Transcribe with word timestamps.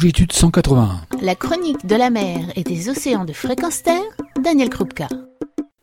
longitude 0.00 0.32
181. 0.32 1.02
La 1.20 1.34
chronique 1.34 1.84
de 1.84 1.94
la 1.94 2.08
mer 2.08 2.38
et 2.56 2.62
des 2.62 2.88
océans 2.88 3.26
de 3.26 3.34
fréquence 3.34 3.82
terre, 3.82 4.00
Daniel 4.42 4.70
Krupka. 4.70 5.08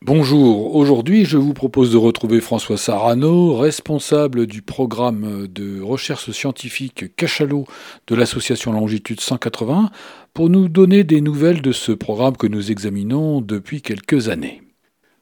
Bonjour, 0.02 0.76
aujourd'hui 0.76 1.24
je 1.24 1.38
vous 1.38 1.54
propose 1.54 1.92
de 1.92 1.98
retrouver 1.98 2.42
François 2.42 2.78
Sarano, 2.78 3.56
responsable 3.56 4.48
du 4.48 4.64
programme 4.64 5.46
de 5.46 5.80
recherche 5.82 6.32
scientifique 6.32 7.16
Cachalot 7.16 7.66
de 8.08 8.16
l'association 8.16 8.72
Longitude 8.72 9.22
180, 9.22 9.92
pour 10.34 10.50
nous 10.50 10.68
donner 10.68 11.04
des 11.04 11.22
nouvelles 11.22 11.62
de 11.62 11.72
ce 11.72 11.92
programme 11.92 12.38
que 12.38 12.48
nous 12.48 12.72
examinons 12.72 13.42
depuis 13.42 13.84
quelques 13.84 14.30
années. 14.30 14.64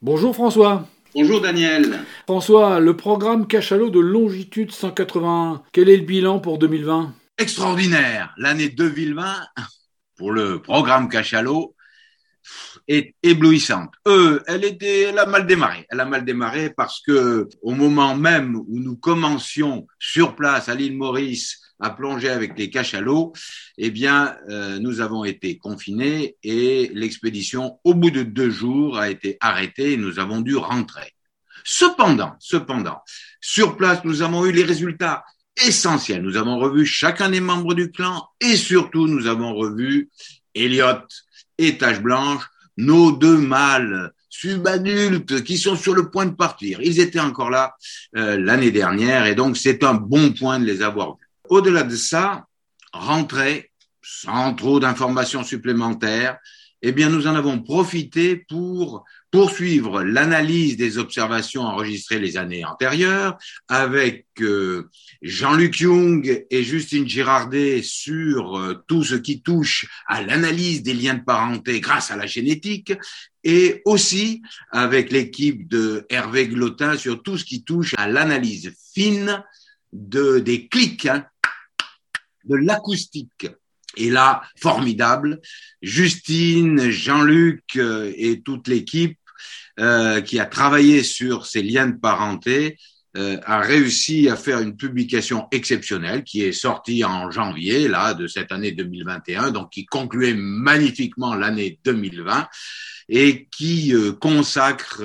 Bonjour 0.01 0.33
François. 0.33 0.87
Bonjour 1.13 1.41
Daniel. 1.41 1.99
François, 2.27 2.79
le 2.79 2.95
programme 2.95 3.45
Cachalot 3.45 3.89
de 3.89 3.99
Longitude 3.99 4.71
181, 4.71 5.63
quel 5.73 5.89
est 5.89 5.97
le 5.97 6.05
bilan 6.05 6.39
pour 6.39 6.59
2020 6.59 7.13
Extraordinaire. 7.37 8.33
L'année 8.37 8.69
2020 8.69 9.47
pour 10.15 10.31
le 10.31 10.61
programme 10.61 11.09
Cachalot 11.09 11.75
est 12.87 13.13
éblouissante. 13.23 13.91
Euh, 14.07 14.41
elle 14.47 14.63
était, 14.63 15.01
elle 15.01 15.19
a 15.19 15.25
mal 15.25 15.45
démarré. 15.45 15.85
Elle 15.89 15.99
a 15.99 16.05
mal 16.05 16.23
démarré 16.23 16.69
parce 16.69 17.01
que 17.01 17.49
au 17.61 17.71
moment 17.71 18.15
même 18.15 18.55
où 18.55 18.79
nous 18.79 18.95
commencions 18.95 19.85
sur 19.99 20.37
place 20.37 20.69
à 20.69 20.75
l'île 20.75 20.95
Maurice 20.95 21.59
à 21.81 21.89
plonger 21.89 22.29
avec 22.29 22.57
les 22.57 22.69
cachalots, 22.69 23.33
eh 23.77 23.91
bien, 23.91 24.37
euh, 24.49 24.79
nous 24.79 25.01
avons 25.01 25.25
été 25.25 25.57
confinés 25.57 26.37
et 26.41 26.89
l'expédition, 26.93 27.79
au 27.83 27.95
bout 27.95 28.11
de 28.11 28.23
deux 28.23 28.49
jours, 28.49 28.97
a 28.97 29.09
été 29.09 29.35
arrêtée 29.41 29.91
et 29.91 29.97
nous 29.97 30.19
avons 30.19 30.39
dû 30.39 30.55
rentrer. 30.55 31.11
Cependant, 31.65 32.35
cependant, 32.39 33.01
sur 33.41 33.75
place, 33.75 34.05
nous 34.05 34.21
avons 34.21 34.45
eu 34.45 34.53
les 34.53 34.63
résultats 34.63 35.25
essentiels. 35.63 36.21
Nous 36.21 36.37
avons 36.37 36.57
revu 36.59 36.85
chacun 36.85 37.29
des 37.29 37.41
membres 37.41 37.73
du 37.73 37.91
clan 37.91 38.27
et 38.41 38.55
surtout, 38.55 39.07
nous 39.07 39.27
avons 39.27 39.53
revu 39.53 40.09
Elliot 40.53 41.07
et 41.57 41.77
Tache 41.77 42.01
Blanche, 42.01 42.43
nos 42.77 43.11
deux 43.11 43.37
mâles 43.37 44.11
subadultes 44.29 45.43
qui 45.43 45.57
sont 45.57 45.75
sur 45.75 45.93
le 45.93 46.09
point 46.09 46.25
de 46.25 46.35
partir. 46.35 46.81
Ils 46.81 46.99
étaient 46.99 47.19
encore 47.19 47.49
là 47.49 47.75
euh, 48.17 48.37
l'année 48.37 48.71
dernière 48.71 49.25
et 49.25 49.35
donc 49.35 49.55
c'est 49.55 49.83
un 49.83 49.93
bon 49.93 50.33
point 50.33 50.59
de 50.59 50.65
les 50.65 50.81
avoir 50.81 51.15
vus. 51.15 51.29
Au-delà 51.49 51.83
de 51.83 51.95
ça, 51.95 52.45
rentrer 52.91 53.71
sans 54.01 54.53
trop 54.53 54.79
d'informations 54.79 55.43
supplémentaires, 55.43 56.37
eh 56.87 56.91
bien, 56.91 57.09
nous 57.09 57.25
en 57.25 57.33
avons 57.33 57.63
profité 57.63 58.35
pour 58.35 59.05
poursuivre 59.31 60.03
l'analyse 60.03 60.77
des 60.77 60.99
observations 60.99 61.63
enregistrées 61.63 62.19
les 62.19 62.37
années 62.37 62.63
antérieures 62.63 63.39
avec 63.67 64.27
euh, 64.39 64.87
Jean-Luc 65.23 65.79
Young 65.79 66.45
et 66.47 66.63
Justine 66.63 67.09
Girardet 67.09 67.81
sur 67.81 68.59
euh, 68.59 68.83
tout 68.87 69.03
ce 69.03 69.15
qui 69.15 69.41
touche 69.41 69.87
à 70.05 70.21
l'analyse 70.21 70.83
des 70.83 70.93
liens 70.93 71.15
de 71.15 71.23
parenté 71.23 71.79
grâce 71.81 72.11
à 72.11 72.17
la 72.17 72.27
génétique 72.27 72.93
et 73.43 73.81
aussi 73.85 74.43
avec 74.69 75.11
l'équipe 75.11 75.67
de 75.67 76.05
Hervé 76.09 76.47
Glotin 76.49 76.97
sur 76.97 77.23
tout 77.23 77.39
ce 77.39 77.45
qui 77.45 77.63
touche 77.63 77.95
à 77.97 78.07
l'analyse 78.07 78.73
fine 78.93 79.43
de, 79.91 80.37
des 80.37 80.67
clics, 80.67 81.07
hein, 81.07 81.25
de 82.43 82.57
l'acoustique. 82.57 83.47
Et 83.97 84.09
là, 84.09 84.41
formidable, 84.59 85.39
Justine, 85.81 86.89
Jean-Luc 86.89 87.63
euh, 87.77 88.11
et 88.15 88.41
toute 88.41 88.67
l'équipe 88.67 89.17
euh, 89.77 90.21
qui 90.21 90.39
a 90.39 90.45
travaillé 90.45 91.03
sur 91.03 91.45
ces 91.45 91.61
liens 91.61 91.87
de 91.87 91.99
parenté 91.99 92.77
euh, 93.17 93.37
a 93.43 93.59
réussi 93.59 94.29
à 94.29 94.37
faire 94.37 94.61
une 94.61 94.77
publication 94.77 95.49
exceptionnelle 95.51 96.23
qui 96.23 96.43
est 96.43 96.53
sortie 96.53 97.03
en 97.03 97.29
janvier 97.29 97.89
là 97.89 98.13
de 98.13 98.25
cette 98.25 98.53
année 98.53 98.71
2021, 98.71 99.51
donc 99.51 99.71
qui 99.71 99.85
concluait 99.85 100.33
magnifiquement 100.33 101.35
l'année 101.35 101.77
2020 101.83 102.47
et 103.09 103.49
qui 103.51 103.93
euh, 103.93 104.13
consacre 104.13 105.03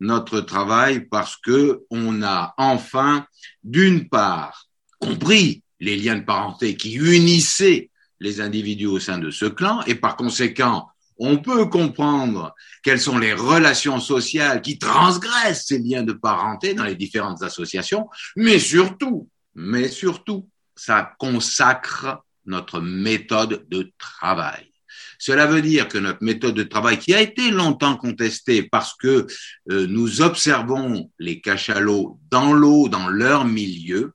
notre 0.00 0.40
travail 0.40 1.06
parce 1.08 1.36
que 1.36 1.82
on 1.88 2.20
a 2.24 2.52
enfin 2.56 3.24
d'une 3.62 4.08
part 4.08 4.66
compris 4.98 5.62
les 5.78 5.96
liens 5.96 6.16
de 6.16 6.24
parenté 6.24 6.74
qui 6.74 6.94
unissaient 6.94 7.90
les 8.20 8.40
individus 8.40 8.86
au 8.86 8.98
sein 8.98 9.18
de 9.18 9.30
ce 9.30 9.46
clan 9.46 9.82
et 9.86 9.94
par 9.94 10.16
conséquent 10.16 10.88
on 11.22 11.36
peut 11.36 11.66
comprendre 11.66 12.54
quelles 12.82 13.00
sont 13.00 13.18
les 13.18 13.34
relations 13.34 14.00
sociales 14.00 14.62
qui 14.62 14.78
transgressent 14.78 15.66
ces 15.66 15.78
liens 15.78 16.02
de 16.02 16.14
parenté 16.14 16.72
dans 16.72 16.84
les 16.84 16.96
différentes 16.96 17.42
associations, 17.42 18.08
mais 18.36 18.58
surtout, 18.58 19.28
mais 19.54 19.88
surtout, 19.88 20.48
ça 20.74 21.12
consacre 21.18 22.24
notre 22.46 22.80
méthode 22.80 23.66
de 23.68 23.92
travail. 23.98 24.72
Cela 25.18 25.46
veut 25.46 25.60
dire 25.60 25.88
que 25.88 25.98
notre 25.98 26.24
méthode 26.24 26.54
de 26.54 26.62
travail, 26.62 26.98
qui 26.98 27.12
a 27.12 27.20
été 27.20 27.50
longtemps 27.50 27.98
contestée 27.98 28.62
parce 28.62 28.94
que 28.96 29.26
euh, 29.70 29.86
nous 29.86 30.22
observons 30.22 31.10
les 31.18 31.42
cachalots 31.42 32.18
dans 32.30 32.54
l'eau, 32.54 32.88
dans 32.88 33.08
leur 33.08 33.44
milieu, 33.44 34.14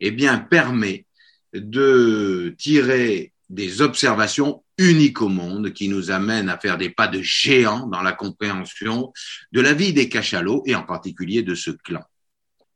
eh 0.00 0.10
bien, 0.10 0.38
permet 0.38 1.06
de 1.54 2.56
tirer 2.58 3.32
des 3.50 3.82
observations 3.82 4.64
uniques 4.78 5.20
au 5.20 5.28
monde 5.28 5.72
qui 5.72 5.88
nous 5.88 6.12
amènent 6.12 6.48
à 6.48 6.56
faire 6.56 6.78
des 6.78 6.88
pas 6.88 7.08
de 7.08 7.20
géant 7.20 7.88
dans 7.88 8.00
la 8.00 8.12
compréhension 8.12 9.12
de 9.52 9.60
la 9.60 9.74
vie 9.74 9.92
des 9.92 10.08
cachalots 10.08 10.62
et 10.66 10.76
en 10.76 10.84
particulier 10.84 11.42
de 11.42 11.56
ce 11.56 11.72
clan. 11.72 12.04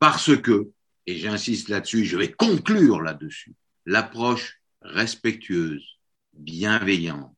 Parce 0.01 0.37
que, 0.37 0.71
et 1.07 1.17
j'insiste 1.17 1.69
là-dessus, 1.69 2.05
je 2.05 2.17
vais 2.17 2.33
conclure 2.33 3.01
là-dessus, 3.01 3.55
l'approche 3.87 4.61
respectueuse, 4.83 5.87
bienveillante, 6.33 7.37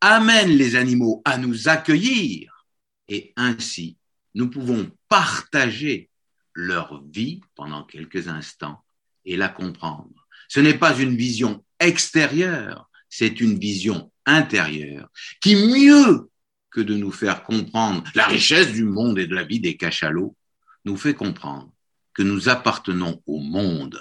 amène 0.00 0.50
les 0.50 0.76
animaux 0.76 1.20
à 1.24 1.36
nous 1.36 1.68
accueillir 1.68 2.64
et 3.08 3.32
ainsi 3.36 3.96
nous 4.34 4.48
pouvons 4.48 4.88
partager 5.08 6.10
leur 6.54 7.02
vie 7.10 7.40
pendant 7.56 7.82
quelques 7.82 8.28
instants 8.28 8.84
et 9.24 9.36
la 9.36 9.48
comprendre. 9.48 10.28
Ce 10.48 10.60
n'est 10.60 10.78
pas 10.78 10.96
une 10.96 11.16
vision 11.16 11.64
extérieure, 11.80 12.88
c'est 13.08 13.40
une 13.40 13.58
vision 13.58 14.10
intérieure 14.26 15.08
qui, 15.40 15.56
mieux 15.56 16.28
que 16.70 16.80
de 16.80 16.94
nous 16.94 17.12
faire 17.12 17.42
comprendre 17.42 18.04
la 18.14 18.26
richesse 18.26 18.72
du 18.72 18.84
monde 18.84 19.18
et 19.18 19.26
de 19.26 19.34
la 19.34 19.44
vie 19.44 19.60
des 19.60 19.76
cachalots, 19.76 20.36
nous 20.84 20.96
fait 20.96 21.14
comprendre 21.14 21.70
que 22.14 22.22
nous 22.22 22.48
appartenons 22.48 23.22
au 23.26 23.38
monde, 23.38 24.00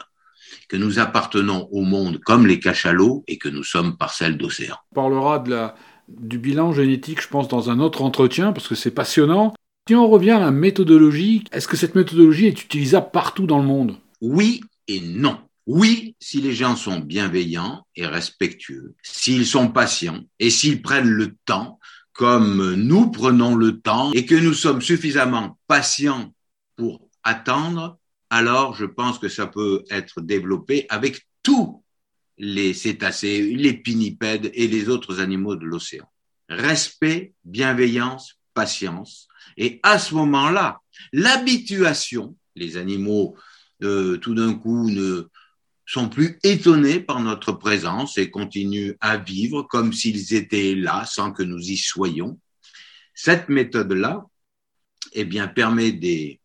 que 0.70 0.78
nous 0.78 1.00
appartenons 1.00 1.68
au 1.72 1.82
monde 1.82 2.20
comme 2.20 2.46
les 2.48 2.60
cachalots 2.60 3.24
et 3.28 3.38
que 3.38 3.50
nous 3.50 3.64
sommes 3.64 3.98
parcelles 3.98 4.38
d'océan. 4.38 4.76
On 4.92 4.96
parlera 4.96 5.40
de 5.40 5.52
la, 5.52 5.76
du 6.08 6.38
bilan 6.38 6.74
génétique, 6.74 7.22
je 7.22 7.28
pense, 7.28 7.48
dans 7.48 7.70
un 7.70 7.80
autre 7.80 8.02
entretien, 8.02 8.54
parce 8.54 8.68
que 8.68 8.76
c'est 8.76 8.92
passionnant. 8.92 9.54
Si 9.88 9.96
on 9.96 10.10
revient 10.10 10.32
à 10.32 10.40
la 10.40 10.52
méthodologie, 10.52 11.44
est-ce 11.52 11.68
que 11.68 11.78
cette 11.78 11.96
méthodologie 11.96 12.48
est 12.48 12.62
utilisable 12.62 13.10
partout 13.12 13.48
dans 13.48 13.60
le 13.60 13.66
monde? 13.66 13.98
Oui 14.20 14.62
et 14.88 15.00
non. 15.00 15.38
Oui, 15.68 16.16
si 16.22 16.40
les 16.40 16.54
gens 16.54 16.78
sont 16.78 17.02
bienveillants 17.02 17.86
et 17.98 18.08
respectueux, 18.08 18.96
s'ils 19.04 19.46
sont 19.46 19.68
patients 19.68 20.24
et 20.40 20.50
s'ils 20.50 20.82
prennent 20.82 21.10
le 21.10 21.36
temps, 21.44 21.78
comme 22.14 22.74
nous 22.76 23.12
prenons 23.12 23.54
le 23.54 23.82
temps 23.82 24.14
et 24.14 24.26
que 24.26 24.34
nous 24.34 24.54
sommes 24.54 24.82
suffisamment 24.82 25.60
patients 25.68 26.34
pour 26.78 27.10
attendre, 27.24 28.00
alors 28.30 28.76
je 28.76 28.86
pense 28.86 29.20
que 29.20 29.28
ça 29.28 29.46
peut 29.46 29.84
être 29.90 30.22
développé 30.22 30.86
avec 30.88 31.28
tous 31.44 31.84
les 32.38 32.74
cétacés, 32.74 33.42
les 33.42 33.74
pinnipèdes 33.74 34.52
et 34.54 34.70
les 34.70 34.88
autres 34.88 35.20
animaux 35.20 35.58
de 35.58 35.66
l'océan. 35.66 36.10
Respect, 36.48 37.34
bienveillance, 37.44 38.40
patience. 38.54 39.28
Et 39.58 39.82
à 39.84 40.00
ce 40.00 40.16
moment-là, 40.16 40.80
l'habituation, 41.12 42.38
les 42.56 42.78
animaux 42.78 43.36
euh, 43.84 44.18
tout 44.18 44.34
d'un 44.34 44.56
coup 44.56 44.90
ne, 44.90 45.30
sont 45.88 46.10
plus 46.10 46.38
étonnés 46.44 47.00
par 47.00 47.22
notre 47.22 47.54
présence 47.54 48.18
et 48.18 48.30
continuent 48.30 48.96
à 49.00 49.18
vivre 49.18 49.64
comme 49.64 49.94
s'ils 49.94 50.34
étaient 50.34 50.76
là 50.76 51.06
sans 51.06 51.32
que 51.32 51.44
nous 51.44 51.72
y 51.72 51.78
soyons. 51.78 52.40
Cette 53.16 53.48
méthode-là, 53.50 54.26
eh 55.14 55.24
bien, 55.24 55.48
permet 55.48 55.94
des, 55.94 56.42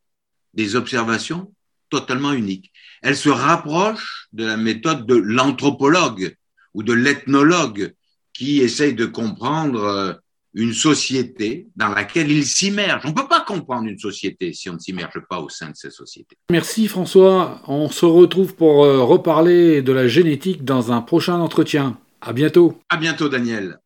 des 0.54 0.76
observations 0.76 1.52
totalement 1.90 2.32
uniques. 2.32 2.72
Elle 3.02 3.16
se 3.16 3.28
rapproche 3.28 4.28
de 4.32 4.44
la 4.44 4.56
méthode 4.56 5.06
de 5.06 5.16
l'anthropologue 5.16 6.36
ou 6.72 6.84
de 6.84 6.92
l'ethnologue 6.92 7.94
qui 8.32 8.60
essaye 8.60 8.94
de 8.94 9.06
comprendre 9.06 9.82
euh, 9.82 10.14
une 10.54 10.72
société 10.72 11.68
dans 11.76 11.88
laquelle 11.88 12.30
il 12.30 12.44
s'immerge. 12.44 13.02
On 13.04 13.08
ne 13.08 13.14
peut 13.14 13.28
pas 13.28 13.40
comprendre 13.40 13.88
une 13.88 13.98
société 13.98 14.52
si 14.52 14.68
on 14.70 14.74
ne 14.74 14.78
s'immerge 14.78 15.20
pas 15.28 15.40
au 15.40 15.48
sein 15.48 15.70
de 15.70 15.76
cette 15.76 15.92
société. 15.92 16.36
Merci 16.50 16.88
François. 16.88 17.62
On 17.66 17.88
se 17.88 18.04
retrouve 18.04 18.54
pour 18.54 18.84
euh, 18.84 19.02
reparler 19.02 19.82
de 19.82 19.92
la 19.92 20.08
génétique 20.08 20.64
dans 20.64 20.92
un 20.92 21.00
prochain 21.00 21.40
entretien. 21.40 21.98
À 22.20 22.32
bientôt. 22.32 22.78
À 22.88 22.96
bientôt 22.96 23.28
Daniel. 23.28 23.78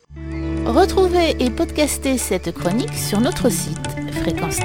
Retrouvez 0.66 1.36
et 1.38 1.50
podcastez 1.50 2.18
cette 2.18 2.52
chronique 2.52 2.94
sur 2.94 3.20
notre 3.20 3.48
site 3.50 3.76
fréquence 4.12 4.58